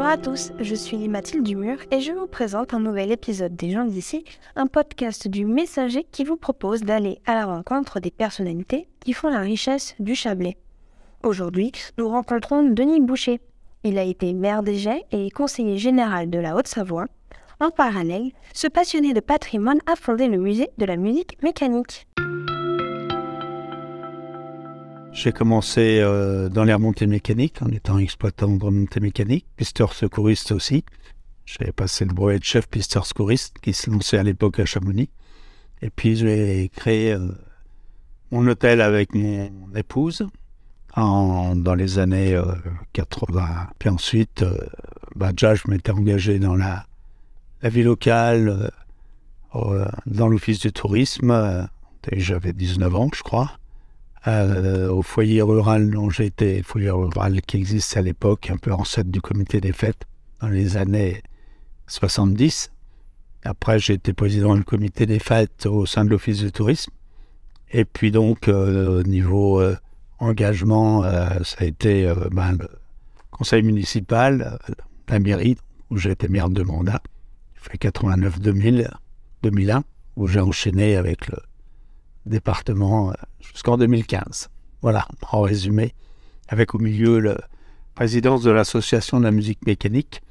[0.00, 3.70] Bonjour à tous, je suis Mathilde Dumur et je vous présente un nouvel épisode des
[3.70, 4.24] gens d'ici,
[4.56, 9.28] un podcast du Messager qui vous propose d'aller à la rencontre des personnalités qui font
[9.28, 10.56] la richesse du Chablais.
[11.22, 13.42] Aujourd'hui, nous rencontrons Denis Boucher.
[13.84, 17.04] Il a été maire des Jets et conseiller général de la Haute-Savoie.
[17.60, 22.06] En parallèle, ce passionné de patrimoine a fondé le musée de la musique mécanique.
[25.12, 30.52] J'ai commencé euh, dans les remontées mécaniques en étant exploitant de remontées mécaniques, pisteur secouriste
[30.52, 30.84] aussi.
[31.46, 35.10] J'ai passé le brevet de chef pisteur secouriste qui se lançait à l'époque à Chamonix.
[35.82, 37.28] Et puis j'ai créé euh,
[38.30, 40.26] mon hôtel avec mon épouse
[40.94, 42.40] en, dans les années
[42.92, 43.42] 80.
[43.42, 43.46] Euh,
[43.80, 44.44] puis ensuite,
[45.16, 46.86] bah, déjà je m'étais engagé dans la,
[47.62, 48.70] la vie locale,
[49.52, 51.68] dans l'office du tourisme.
[52.12, 53.59] J'avais 19 ans, je crois.
[54.26, 59.10] Euh, au foyer rural dont j'étais, foyer rural qui existe à l'époque, un peu ancêtre
[59.10, 60.06] du comité des fêtes,
[60.42, 61.22] dans les années
[61.86, 62.70] 70.
[63.44, 66.92] Après, j'ai été président du comité des fêtes au sein de l'office du tourisme.
[67.72, 69.74] Et puis donc, euh, au niveau euh,
[70.18, 72.68] engagement, ça a été ben, le
[73.30, 74.58] conseil municipal,
[75.08, 75.56] la mairie,
[75.88, 77.00] où j'ai été maire de mandat.
[77.54, 78.90] J'ai fait 89-2000,
[79.42, 79.82] 2001,
[80.16, 81.38] où j'ai enchaîné avec le
[82.26, 84.48] département euh, jusqu'en 2015.
[84.82, 85.94] Voilà, en résumé,
[86.48, 87.36] avec au milieu la
[87.94, 90.22] présidence de l'association de la musique mécanique.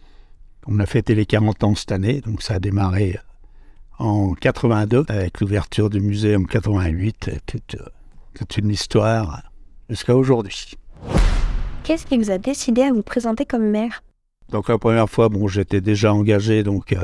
[0.66, 5.06] On a fêté les 40 ans cette année, donc ça a démarré euh, en 82
[5.08, 7.76] avec l'ouverture du musée en 88, toute,
[8.34, 9.44] toute une histoire
[9.90, 10.76] jusqu'à aujourd'hui.
[11.84, 14.04] Qu'est-ce qui vous a décidé à vous présenter comme maire?
[14.50, 17.02] Donc la première fois, bon, j'étais déjà engagé donc euh,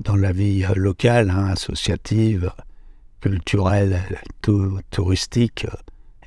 [0.00, 2.52] dans la vie locale, hein, associative,
[3.24, 4.02] culturel,
[4.90, 5.76] touristique euh,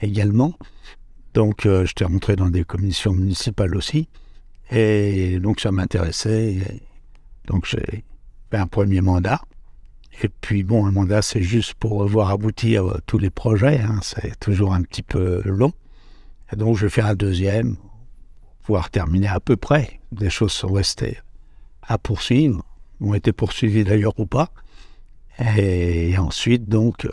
[0.01, 0.57] également.
[1.35, 4.09] Donc, euh, j'étais rentré dans des commissions municipales aussi.
[4.71, 6.81] Et donc, ça m'intéressait.
[7.45, 8.03] Donc, j'ai
[8.49, 9.41] fait un premier mandat.
[10.23, 13.79] Et puis, bon, un mandat, c'est juste pour voir aboutir euh, tous les projets.
[13.79, 13.99] Hein.
[14.01, 15.73] C'est toujours un petit peu long.
[16.51, 17.75] Et donc, je vais un deuxième,
[18.63, 19.99] pouvoir terminer à peu près.
[20.11, 21.19] Des choses sont restées
[21.83, 22.63] à poursuivre,
[23.01, 24.49] ont été poursuivies d'ailleurs ou pas.
[25.39, 27.07] Et ensuite, donc,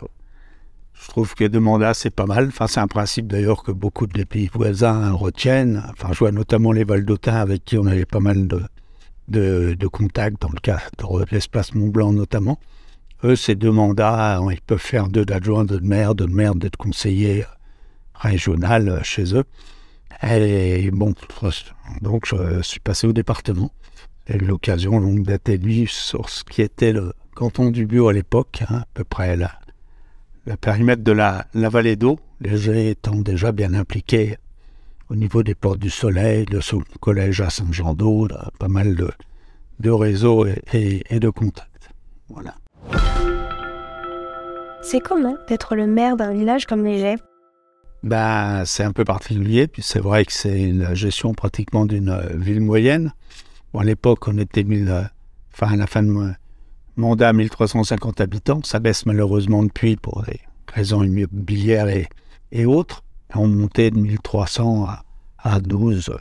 [0.93, 2.47] je trouve que deux mandats, c'est pas mal.
[2.47, 5.83] Enfin, c'est un principe d'ailleurs que beaucoup de pays voisins retiennent.
[5.91, 10.41] Enfin, je vois notamment les Valdotins avec qui on avait pas mal de, de, contacts
[10.41, 12.59] dans le cas de l'espace Mont-Blanc notamment.
[13.23, 16.55] Eux, ces deux mandats, ils peuvent faire deux d'adjoints, deux de maire, deux de maire,
[16.55, 17.45] d'être conseiller
[18.13, 19.45] régional chez eux.
[20.23, 21.13] Et bon,
[22.01, 23.71] donc je suis passé au département.
[24.27, 28.63] Et l'occasion donc d'être élu sur ce qui était le, canton du Bio à l'époque,
[28.69, 29.59] hein, à peu près là,
[30.45, 34.37] le périmètre de la, la vallée d'eau, les étant déjà bien impliqués
[35.09, 39.11] au niveau des portes du Soleil, de son collège à Saint-Jean d'Eau, pas mal de,
[39.79, 41.89] de réseaux et, et, de contacts.
[42.29, 42.55] Voilà.
[44.81, 47.17] C'est comment d'être le maire d'un village comme les
[48.01, 52.61] ben, C'est un peu particulier, puis c'est vrai que c'est la gestion pratiquement d'une ville
[52.61, 53.13] moyenne.
[53.73, 55.09] Bon, à l'époque, on était mille,
[55.53, 56.09] enfin, à la fin de
[56.97, 58.61] mandat 1350 habitants.
[58.63, 60.39] Ça baisse malheureusement depuis pour des
[60.73, 61.87] raisons immobilières
[62.51, 63.03] et, autres.
[63.33, 65.03] On montait de 1300 à,
[65.39, 66.11] à 12,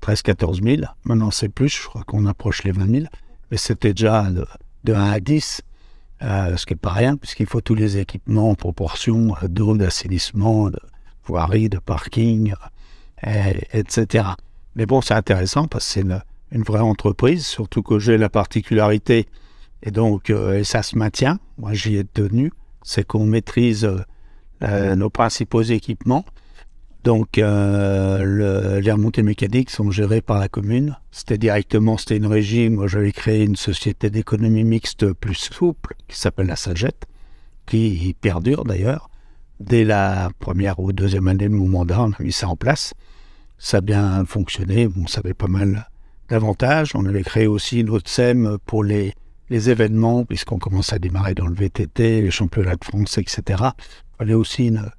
[0.00, 0.82] 13, 14 000.
[1.04, 3.04] Maintenant, c'est plus, je crois qu'on approche les 20 000.
[3.50, 5.62] Mais c'était déjà de, 1 à 10,
[6.22, 9.76] euh, ce qui n'est pas rien, puisqu'il faut tous les équipements en proportion euh, d'eau,
[9.76, 10.78] d'assainissement, de
[11.24, 12.54] voirie, de parking,
[13.26, 14.24] euh, etc.
[14.76, 19.26] Mais bon, c'est intéressant parce que c'est une, vraie entreprise, surtout que j'ai la particularité
[19.84, 21.38] et donc, euh, ça se maintient.
[21.58, 22.50] Moi, j'y ai tenu.
[22.82, 23.88] C'est qu'on maîtrise
[24.62, 26.24] euh, nos principaux équipements.
[27.04, 30.96] Donc, euh, les remontées mécaniques sont gérées par la commune.
[31.10, 32.70] C'était directement, c'était une régie.
[32.70, 37.04] Moi, j'avais créé une société d'économie mixte plus souple qui s'appelle la Sagette,
[37.66, 39.10] qui perdure d'ailleurs.
[39.60, 42.94] Dès la première ou deuxième année de mon mandat, on a mis ça en place.
[43.58, 44.88] Ça a bien fonctionné.
[44.98, 45.90] On savait pas mal
[46.30, 46.92] d'avantages.
[46.94, 49.12] On avait créé aussi une autre SEM pour les
[49.50, 53.42] les événements, puisqu'on commence à démarrer dans le VTT, les championnats de France, etc.
[53.48, 54.90] Il fallait aussi une,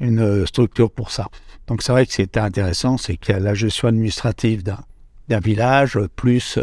[0.00, 1.28] une structure pour ça.
[1.66, 5.98] Donc c'est vrai que c'était intéressant, c'est qu'il y a la gestion administrative d'un village,
[6.16, 6.58] plus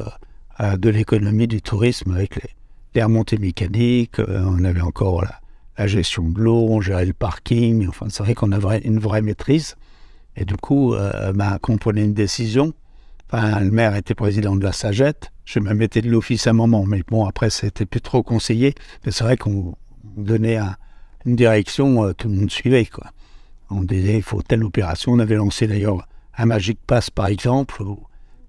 [0.60, 2.40] euh, de l'économie du tourisme avec
[2.96, 5.40] les, remontées mécaniques, euh, on avait encore la,
[5.78, 9.22] la, gestion de l'eau, on gérait le parking, enfin c'est vrai qu'on avait une vraie
[9.22, 9.76] maîtrise.
[10.38, 12.74] Et du coup, euh, bah, quand on prenait une décision,
[13.31, 16.53] enfin, le maire était président de la Sagette, je me mettais de l'office à un
[16.53, 18.74] moment, mais bon, après, c'était plus trop conseillé.
[19.06, 19.75] Mais c'est vrai qu'on
[20.18, 20.59] donnait
[21.25, 23.12] une direction, euh, tout le monde suivait, quoi.
[23.69, 25.13] On disait, il faut telle opération.
[25.13, 26.07] On avait lancé d'ailleurs
[26.38, 27.83] un Magic Pass, par exemple,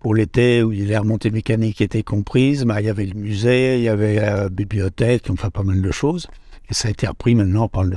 [0.00, 3.82] pour l'été où les remontées mécaniques étaient comprises, bah, il y avait le musée, il
[3.82, 6.28] y avait la bibliothèque, enfin pas mal de choses.
[6.68, 7.96] Et ça a été repris maintenant par le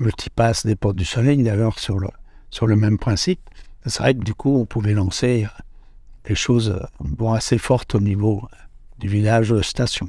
[0.00, 2.08] multipass des Portes du Soleil, d'ailleurs, sur le,
[2.50, 3.40] sur le même principe.
[3.86, 5.46] C'est vrai que du coup, on pouvait lancer
[6.24, 8.42] des choses bon, assez fortes au niveau
[8.98, 10.06] du village station.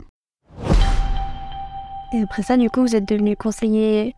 [2.14, 4.16] Et après ça, du coup, vous êtes devenu conseiller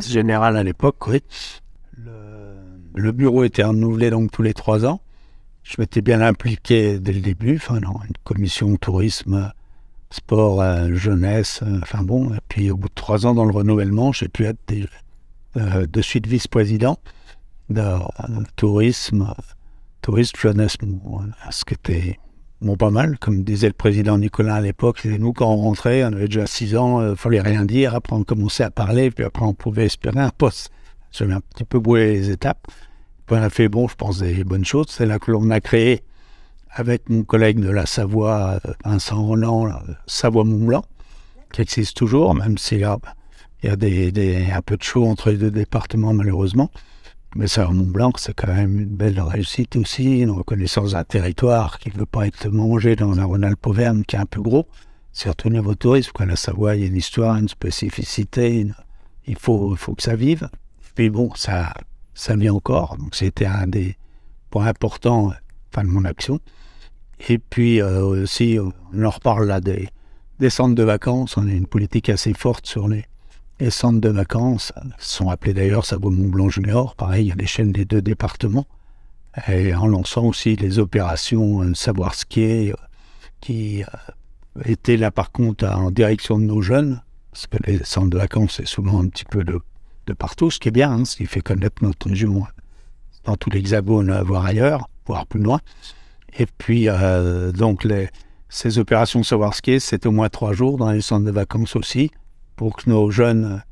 [0.00, 1.22] général à l'époque, oui.
[1.96, 2.56] Le,
[2.94, 5.00] le, bureau était renouvelé donc tous les trois ans.
[5.62, 9.52] Je m'étais bien impliqué dès le début, enfin, dans une commission tourisme,
[10.10, 12.32] sport, euh, jeunesse, euh, enfin bon.
[12.32, 14.58] Et puis au bout de trois ans dans le renouvellement, j'ai pu être
[15.56, 16.98] euh, de suite vice-président
[17.68, 17.98] de
[18.56, 19.34] tourisme,
[20.02, 20.76] tourisme, jeunesse,
[21.50, 22.18] ce qui était
[22.60, 26.08] bon, pas mal, comme disait le président Nicolas à l'époque, nous quand on rentrait, on
[26.08, 29.24] avait déjà 6 ans, il ne fallait rien dire, après on commençait à parler, puis
[29.24, 30.70] après on pouvait espérer un poste.
[31.10, 32.66] J'avais un petit peu brouillé les étapes.
[33.26, 34.86] Puis on a fait, bon, je pense, des bonnes choses.
[34.88, 36.02] C'est là que l'on a créé,
[36.70, 39.70] avec mon collègue de la Savoie, Vincent Roland,
[40.06, 40.84] Savoie-Mont-Blanc,
[41.52, 42.98] qui existe toujours, même s'il y a,
[43.62, 46.70] il y a un peu de chaud entre les deux départements, malheureusement.
[47.38, 51.78] Mais ça, Mont Blanc, c'est quand même une belle réussite aussi, une reconnaissance d'un territoire
[51.78, 54.66] qui ne veut pas être mangé dans la Rhône-Alpes Auvergne, qui est un peu gros,
[55.12, 56.10] surtout au niveau tourisme.
[56.12, 56.26] Quoi.
[56.26, 58.66] La Savoie, il y a une histoire, une spécificité,
[59.28, 60.50] il faut, faut que ça vive.
[60.96, 61.72] Puis bon, ça,
[62.12, 63.96] ça vit encore, donc c'était un des
[64.50, 65.32] points importants
[65.76, 66.40] de mon action.
[67.28, 71.68] Et puis euh, aussi, on en reparle là des centres de vacances, on a une
[71.68, 73.04] politique assez forte sur les,
[73.60, 78.66] les centres de vacances sont appelés d'ailleurs Savoie-Mont-Blanc Junior, pareil à l'échelle des deux départements,
[79.48, 82.74] et en lançant aussi les opérations euh, Savoir Skier, euh,
[83.40, 87.02] qui euh, étaient là par contre en direction de nos jeunes,
[87.32, 89.60] parce que les centres de vacances, c'est souvent un petit peu de,
[90.14, 92.46] partout, ce qui est bien, hein, ce qui fait connaître notre région
[93.24, 95.60] dans tout l'hexagone, voire ailleurs, voire plus loin.
[96.38, 96.88] Et puis,
[97.54, 98.08] donc, les,
[98.48, 102.10] ces opérations Savoir Skier, c'est au moins trois jours dans les centres de vacances aussi
[102.58, 103.62] pour que nos jeunes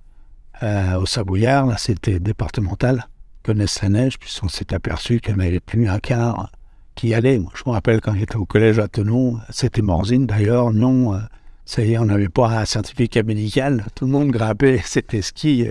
[0.63, 3.09] euh, au Sabouillard, là c'était départemental,
[3.43, 6.53] connaissent la neige, puisqu'on s'est aperçu qu'il n'y avait plus un quart
[6.95, 7.41] qui allait.
[7.41, 11.19] Moi, je me rappelle quand j'étais au collège à Tenon, c'était Morzine d'ailleurs, non, euh,
[11.65, 15.67] ça y est, on n'avait pas un certificat médical, tout le monde grimpait, c'était ski,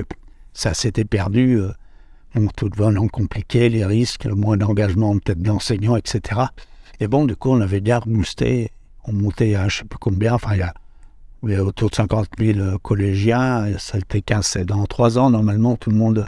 [0.54, 1.62] ça s'était perdu.
[1.62, 1.72] Euh,
[2.36, 6.42] donc tout devenant compliqué, les risques, le moins d'engagement peut-être d'enseignants, etc.
[7.00, 8.72] Et bon, du coup, on avait bien boosté,
[9.06, 10.74] on montait à je ne sais plus combien, enfin, il y a
[11.48, 13.78] il y a autour de 50 000 collégiens.
[13.78, 16.26] Ça a été 15 Dans trois ans, normalement, tout le monde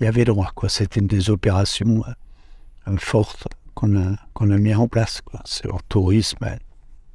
[0.00, 0.50] y avait droit.
[0.54, 0.68] Quoi.
[0.68, 2.02] C'était une des opérations
[2.88, 5.20] euh, fortes qu'on a, qu'on a mis en place.
[5.22, 5.40] Quoi.
[5.44, 6.46] C'est le tourisme,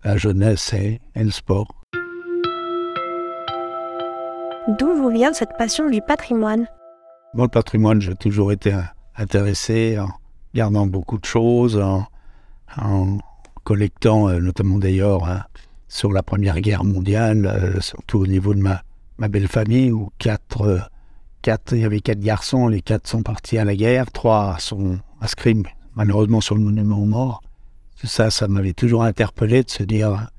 [0.04, 1.68] la jeunesse et, le sport.
[4.80, 6.68] D'où vous vient cette passion du patrimoine?
[7.34, 8.76] Bon, le patrimoine, j'ai toujours été
[9.16, 10.10] intéressé en
[10.54, 11.82] gardant beaucoup de choses,
[12.78, 13.18] en,
[13.64, 15.44] collectant, euh, notamment d'ailleurs, hein,
[15.88, 18.82] sur la Première Guerre mondiale, euh, surtout au niveau de ma,
[19.28, 20.80] belle famille, où quatre, euh,
[21.42, 25.00] quatre, il y avait quatre garçons, les quatre sont partis à la guerre, trois sont
[25.22, 25.64] inscrits
[25.96, 27.42] malheureusement sur le monument aux morts.
[28.04, 30.30] Ça, ça m'avait toujours interpellé de se dire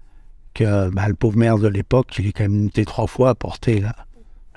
[0.54, 3.34] que bah, le pauvre maire de l'époque, il est quand même monté trois fois à
[3.34, 3.96] porter la,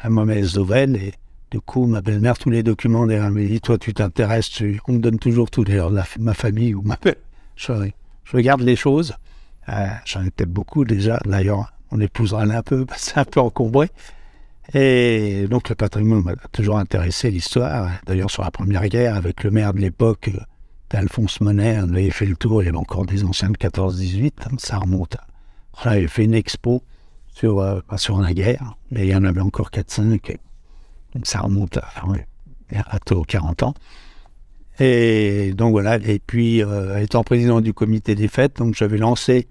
[0.03, 0.95] la mauvaise nouvelle.
[0.97, 1.13] Et
[1.49, 4.99] du coup, ma belle-mère, tous les documents derrière me dit Toi, tu t'intéresses, on me
[4.99, 7.17] donne toujours tout, d'ailleurs, ma famille ou ma belle.
[7.55, 7.73] Je,
[8.23, 9.15] je regarde les choses.
[9.71, 11.19] Euh, j'en ai peut-être beaucoup déjà.
[11.25, 13.89] D'ailleurs, on épousera un peu, c'est un peu encombré.
[14.73, 17.89] Et donc le patrimoine m'a toujours intéressé, l'histoire.
[18.05, 20.29] D'ailleurs, sur la Première Guerre, avec le maire de l'époque,
[20.93, 24.31] Alphonse Monet, on avait fait le tour, il y avait encore des anciens de 14-18,
[24.45, 25.17] hein, ça remonte.
[25.83, 26.83] On avait fait une expo
[27.33, 30.37] sur, euh, sur la guerre, mais il y en avait encore 4-5,
[31.15, 31.87] donc ça remonte à,
[32.75, 33.73] à, 40 ans.
[34.79, 39.47] Et donc voilà, et puis euh, étant président du comité des fêtes, donc j'avais lancé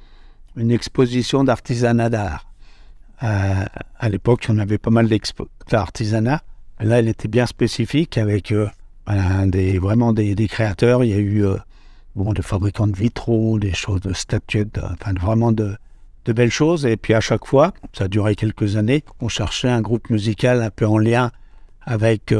[0.57, 2.47] une exposition d'artisanat d'art.
[3.23, 3.65] Euh,
[3.99, 5.09] à l'époque, on avait pas mal
[5.71, 6.43] d'artisanat.
[6.81, 8.69] Là, elle était bien spécifique avec euh,
[9.07, 11.05] vraiment des, créateurs.
[11.05, 11.45] Il y a eu
[12.17, 15.77] bon, des fabricants de vitraux, des choses de statuettes, enfin vraiment de,
[16.25, 16.87] de, belles choses.
[16.87, 20.63] Et puis à chaque fois, ça a duré quelques années, on cherchait un groupe musical
[20.63, 21.31] un peu en lien
[21.83, 22.33] avec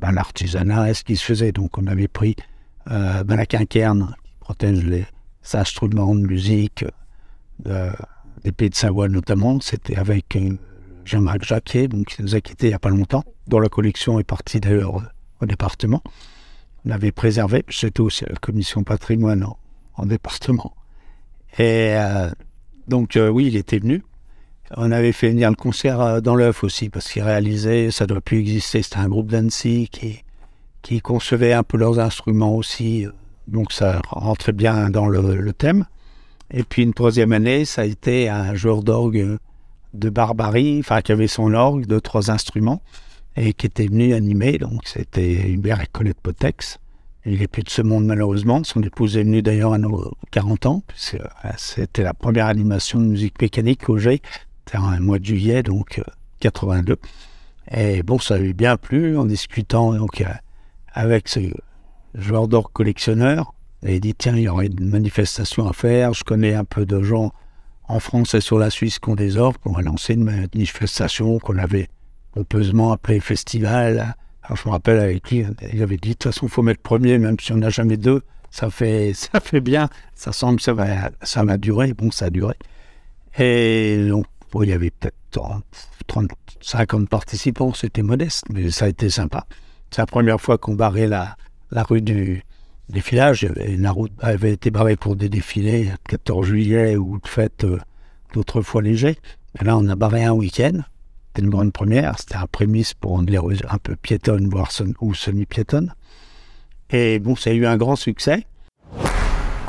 [0.00, 1.52] l'artisanat ce qui se faisait?
[1.52, 2.36] Donc on avait pris
[2.90, 5.06] euh, ben, la quinquerne, qui protège les
[5.52, 6.84] instruments de musique
[7.66, 7.92] euh,
[8.44, 9.60] des pays de Savoie notamment.
[9.60, 10.56] C'était avec euh,
[11.04, 14.24] Jean-Marc Jacquet, qui nous a quittés il n'y a pas longtemps, dont la collection est
[14.24, 15.02] partie d'ailleurs
[15.40, 16.02] au département.
[16.84, 19.44] On avait préservé, c'était aussi la commission patrimoine
[19.96, 20.74] en, département.
[21.58, 21.96] Et
[22.86, 24.04] donc oui, il était venu.
[24.76, 28.08] On avait fait venir le concert euh, dans l'œuf aussi, parce qu'il réalisait, ça ne
[28.08, 30.22] doit plus exister, c'était un groupe d'Annecy qui,
[31.00, 33.10] concevait un peu leurs instruments aussi, euh,
[33.46, 35.86] donc ça rentrait bien dans le, thème.
[36.50, 39.38] Et puis une troisième année, ça a été un joueur d'orgue
[39.94, 42.82] de Barbarie, enfin qui avait son orgue de trois instruments
[43.36, 44.58] et qui était venu animer.
[44.58, 46.78] Donc c'était Hubert et Colette Potex.
[47.26, 48.64] Il n'est plus de ce monde malheureusement.
[48.64, 50.82] Son épouse est venue d'ailleurs à nos 40 ans.
[51.14, 51.18] Euh,
[51.58, 54.22] c'était la première animation de musique mécanique au G.
[54.68, 56.00] C'était un mois de juillet, donc
[56.40, 56.92] 82.
[56.92, 56.96] Euh,
[57.76, 60.26] et bon, ça avait bien plu en discutant donc, euh,
[60.92, 61.40] avec ce
[62.14, 63.54] joueur d'or collectionneur.
[63.82, 66.12] Et dit tiens, il y aurait une manifestation à faire.
[66.12, 67.32] Je connais un peu de gens
[67.86, 69.58] en France et sur la Suisse qui ont des ordres.
[69.64, 71.88] On va lancer une manifestation qu'on avait
[72.32, 74.14] pompeusement appelée festival
[74.54, 77.18] je me rappelle avec lui, il avait dit de toute façon, il faut mettre premier,
[77.18, 78.22] même si on n'a jamais deux.
[78.50, 79.88] Ça fait, ça fait bien.
[80.14, 81.92] Ça semble ça va, ça va durer.
[81.94, 82.54] Bon, ça a duré.
[83.38, 84.26] Et donc,
[84.62, 85.16] il y avait peut-être
[86.06, 87.72] 30, 50 participants.
[87.74, 89.46] C'était modeste, mais ça a été sympa.
[89.90, 91.36] C'est la première fois qu'on barrait la,
[91.72, 92.42] rue du
[92.88, 93.46] défilage.
[93.56, 97.78] La route avait été barrée pour des défilés, le 14 juillet ou de fête euh,
[98.34, 99.18] d'autres fois léger.
[99.60, 100.80] Et là, on a barré un week-end.
[101.28, 102.18] C'était une grande première.
[102.18, 105.94] C'était un prémisse pour rendre les rues un peu piétonnes, voire ou semi-piétonnes.
[106.90, 108.46] Et bon, ça a eu un grand succès.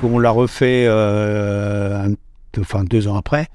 [0.01, 2.15] On l'a refait euh,
[2.57, 3.47] enfin, deux ans après.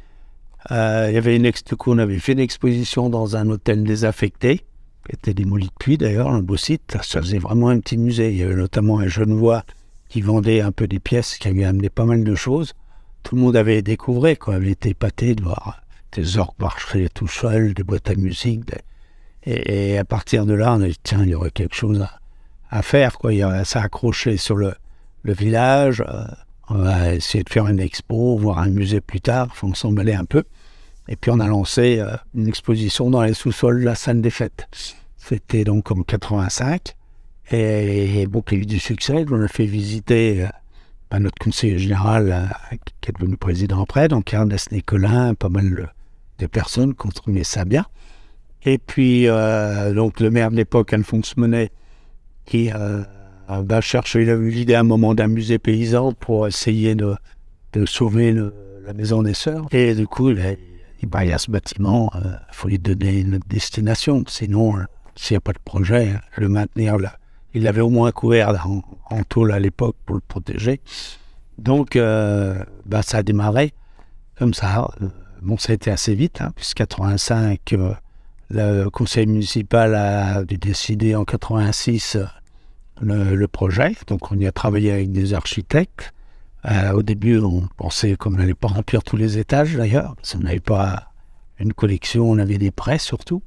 [0.70, 1.50] Euh, il y avait une
[1.86, 4.58] on avait fait une exposition dans un hôtel désaffecté,
[5.06, 6.96] qui était démoli depuis d'ailleurs, un beau site.
[7.02, 8.30] Ça faisait vraiment un petit musée.
[8.30, 9.64] Il y avait notamment un jeune voix
[10.08, 12.72] qui vendait un peu des pièces, qui avait amené pas mal de choses.
[13.22, 17.28] Tout le monde avait découvert, quoi, avait été épaté de voir des orques marchaient tout
[17.28, 18.62] seuls, des boîtes à musique.
[19.44, 22.06] Et, à partir de là, on a dit, tiens, il y aurait quelque chose
[22.70, 23.18] à, faire.
[23.18, 23.32] Quoi.
[23.34, 24.74] Il y a ça accroché sur le,
[25.22, 26.02] le village.
[26.08, 26.24] Euh,
[26.68, 29.48] on va essayer de faire une expo, voir un musée plus tard.
[29.54, 30.44] Il faut s'emballer un peu.
[31.08, 34.30] Et puis on a lancé euh, une exposition dans les sous-sols de la salle des
[34.30, 34.66] fêtes.
[35.16, 36.94] C'était donc en 85.
[37.50, 39.24] Et, bon, il y a eu du succès.
[39.30, 40.46] On a fait visiter
[41.12, 42.50] euh, notre conseiller général,
[43.00, 45.92] qui est devenu président après, donc Ernest Nicolin, pas mal
[46.38, 47.84] des personnes qui ont trouvé ça bien.
[48.64, 51.70] Et puis, euh, donc, le maire de l'époque, Alphonse Monet,
[52.46, 53.02] qui euh,
[53.48, 57.14] va chercher, il a eu l'idée à un moment d'un musée paysan pour essayer de,
[57.72, 58.34] de sauver
[58.84, 59.66] la maison des sœurs.
[59.72, 60.56] Et du coup, il,
[61.02, 64.24] il, y a ce bâtiment, il euh, faut lui donner une destination.
[64.26, 64.74] Sinon,
[65.16, 67.18] s'il n'y a pas de projet, le maintenir là.
[67.56, 70.80] Il l'avait au moins couvert en, en tôle à l'époque pour le protéger.
[71.56, 73.72] Donc, bah, ça a démarré
[74.36, 74.88] comme ça.
[75.42, 77.94] Bon, ça a été assez vite, hein, puisque 85, euh,
[78.50, 82.18] le conseil municipal a décidé en 86
[83.02, 83.92] euh, le, projet.
[84.06, 86.12] Donc, on y a travaillé avec des architectes.
[86.70, 90.40] Euh, au début, on pensait qu'on n'allait pas remplir tous les étages, d'ailleurs, parce qu'on
[90.40, 91.10] n'avait pas
[91.58, 93.42] une collection, on avait des prêts surtout.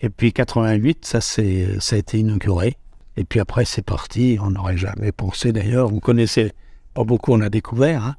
[0.00, 2.76] Et puis 88, ça, ça a été inauguré.
[3.16, 4.38] Et puis après, c'est parti.
[4.40, 5.92] On n'aurait jamais pensé d'ailleurs.
[5.92, 6.52] On connaissait
[6.94, 8.16] pas beaucoup, on a découvert.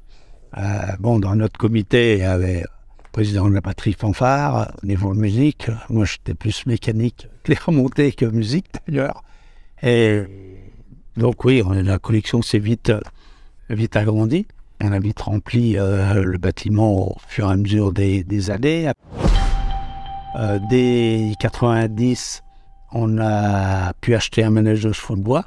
[0.54, 0.96] Hein.
[1.00, 2.64] bon, dans notre comité, il y avait
[3.12, 5.70] président de la patrie fanfare, au niveau de musique.
[5.90, 9.22] Moi, j'étais plus mécanique, clair monté que musique d'ailleurs.
[9.82, 10.22] Et
[11.16, 12.92] donc, oui, la collection s'est vite,
[13.68, 14.46] vite agrandie.
[14.80, 18.90] On a vite rempli euh, le bâtiment au fur et à mesure des, années.
[20.38, 22.42] Euh, dès 90,
[22.92, 25.46] on a pu acheter un manège de chevaux de bois.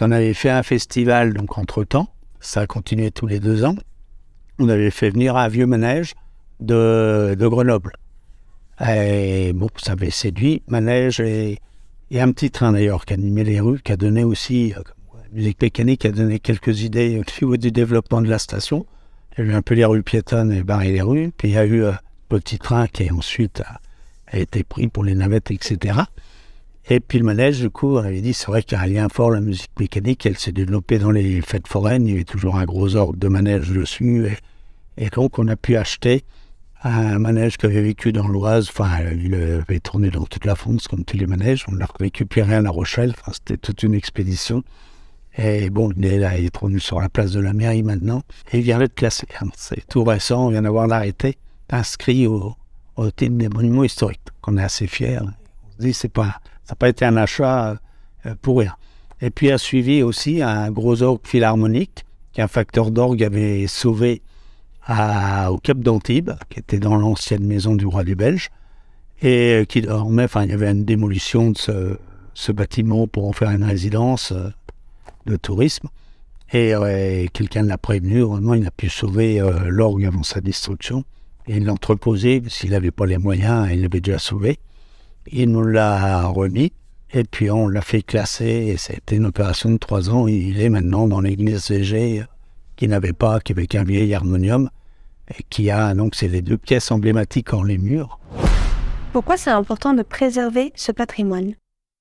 [0.00, 2.08] On avait fait un festival, donc entre-temps.
[2.40, 3.76] Ça a continué tous les deux ans.
[4.58, 6.14] On avait fait venir un vieux manège
[6.60, 7.92] de, Grenoble.
[8.86, 11.58] Et bon, ça avait séduit Manège et,
[12.12, 14.82] et un petit train d'ailleurs qui animait les rues, qui a donné aussi, euh,
[15.32, 18.84] musique mécanique, a donné quelques idées au niveau du développement de la station.
[19.32, 21.32] Il y a eu un peu les rues piétonnes et barré les rues.
[21.34, 21.92] Puis il y a eu un euh,
[22.28, 23.80] petit train qui ensuite a,
[24.26, 26.00] a, été pris pour les navettes, etc.
[26.90, 28.88] Et puis le manège, du coup, on avait dit, c'est vrai qu'il y a un
[28.88, 32.24] lien fort, la musique mécanique, elle s'est développée dans les fêtes foraines, il y avait
[32.24, 34.26] toujours un gros ordre de manège dessus.
[34.98, 36.24] Et donc on a pu acheter
[36.84, 38.68] un manège qui avait vécu dans l'Oise.
[38.68, 41.64] Enfin, il avait tourné dans toute la France, comme tous les manèges.
[41.68, 43.14] On l'a récupéré à La Rochelle.
[43.18, 44.62] Enfin, c'était toute une expédition.
[45.36, 48.22] Et bon, il est là, il est tourné sur la place de la mairie maintenant.
[48.52, 49.26] Et il vient d'être classé.
[49.56, 51.38] C'est tout récent, on vient d'avoir l'arrêté,
[51.70, 52.54] inscrit au,
[52.96, 54.20] au titre des monuments historiques.
[54.46, 55.20] On est assez fiers.
[55.22, 57.76] On se dit, c'est pas, ça n'a pas été un achat
[58.26, 58.74] euh, pour rien.
[59.22, 64.20] Et puis a suivi aussi un gros orgue philharmonique, qui un facteur d'orgue avait sauvé
[64.88, 68.50] au Cap d'Antibes, qui était dans l'ancienne maison du roi du Belge,
[69.22, 71.98] et qui dormait, enfin, il y avait une démolition de
[72.34, 74.48] ce, bâtiment pour en faire une résidence euh,
[75.26, 75.88] de tourisme.
[76.54, 76.74] Et
[77.32, 81.04] quelqu'un l'a prévenu, vraiment, il a pu sauver euh, l'orgue avant sa destruction.
[81.46, 84.58] Et il l'a entreposé, s'il n'avait pas les moyens, il l'avait déjà sauvé.
[85.30, 86.72] Il nous l'a remis.
[87.14, 90.26] Et puis on l'a fait classer et c'était une opération de trois ans.
[90.26, 92.24] Il est maintenant dans l'église CG
[92.82, 94.68] qui n'avait pas, qui avait qu'un vieil harmonium
[95.30, 98.18] et qui a donc c'est les deux pièces emblématiques en les murs.
[99.12, 101.52] Pourquoi c'est important de préserver ce patrimoine?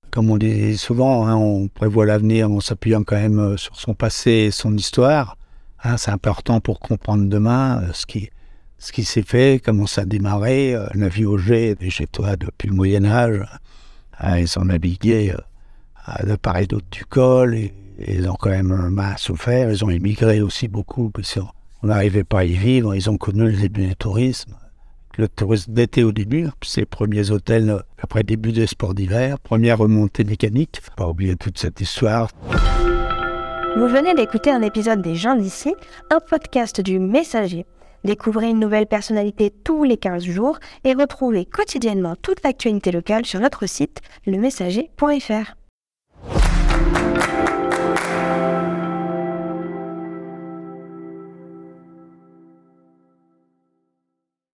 [0.10, 3.94] Comme on dit souvent, hein, on prévoit l'avenir en s'appuyant quand même euh, sur son
[3.94, 5.38] passé et son histoire.
[5.84, 8.32] Hein, c'est important pour comprendre demain euh, ce qui,
[8.80, 10.74] ce qui s'est fait, comment ça a démarré.
[10.74, 13.46] Euh, la vie au G chez toi depuis le Moyen Âge.
[14.20, 15.36] Hein, ils ont navigué
[16.24, 17.54] de part et d'autre du col.
[17.54, 17.72] Et,
[18.08, 19.70] ils ont quand même mal souffert.
[19.70, 22.96] Ils ont émigré aussi beaucoup parce qu'on n'arrivait pas à y vivre.
[22.96, 24.56] Ils ont connu le début du tourisme.
[25.18, 30.24] Le tourisme d'été au début, ces premiers hôtels après début des sports d'hiver, première remontée
[30.24, 30.82] mécanique.
[30.96, 32.30] Pas oublier toute cette histoire.
[33.78, 35.74] Vous venez d'écouter un épisode des gens d'ici,
[36.10, 37.66] un podcast du Messager.
[38.04, 43.40] Découvrez une nouvelle personnalité tous les 15 jours et retrouvez quotidiennement toute l'actualité locale sur
[43.40, 45.61] notre site lemessager.fr.